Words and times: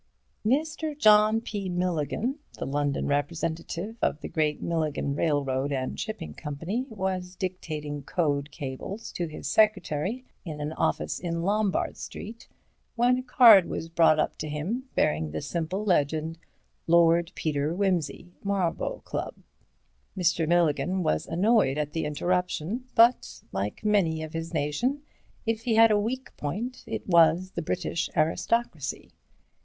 Mr. 0.43 0.97
John 0.97 1.41
P. 1.41 1.69
Milligan, 1.69 2.39
the 2.57 2.65
London 2.65 3.05
representative 3.05 3.97
of 4.01 4.19
the 4.21 4.27
great 4.29 4.59
Milligan 4.59 5.13
railroad 5.13 5.71
and 5.71 5.99
shipping 5.99 6.33
company, 6.33 6.87
was 6.89 7.35
dictating 7.35 8.01
code 8.01 8.49
cables 8.49 9.11
to 9.11 9.27
his 9.27 9.47
secretary 9.47 10.25
in 10.43 10.59
an 10.59 10.73
office 10.73 11.19
in 11.19 11.43
Lombard 11.43 11.97
Street, 11.97 12.47
when 12.95 13.19
a 13.19 13.21
card 13.21 13.67
was 13.67 13.89
brought 13.89 14.17
up 14.17 14.37
to 14.37 14.49
him, 14.49 14.85
bearing 14.95 15.29
the 15.29 15.39
simple 15.39 15.85
legend: 15.85 16.39
LORD 16.87 17.31
PETER 17.35 17.75
WIMSEY 17.75 18.33
Marlborough 18.43 19.03
Club 19.05 19.35
Mr. 20.17 20.47
Milligan 20.47 21.03
was 21.03 21.27
annoyed 21.27 21.77
at 21.77 21.93
the 21.93 22.05
interruption, 22.05 22.85
but, 22.95 23.43
like 23.51 23.85
many 23.85 24.23
of 24.23 24.33
his 24.33 24.51
nation, 24.51 25.03
if 25.45 25.61
he 25.65 25.75
had 25.75 25.91
a 25.91 25.99
weak 25.99 26.35
point, 26.37 26.83
it 26.87 27.07
was 27.07 27.51
the 27.51 27.61
British 27.61 28.09
aristocracy. 28.17 29.11